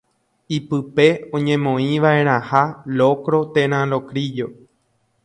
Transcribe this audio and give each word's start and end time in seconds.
ipype 0.57 1.07
oñemoĩva'erãha 1.35 2.63
locro 2.97 3.39
térã 3.53 3.79
locrillo 3.91 4.47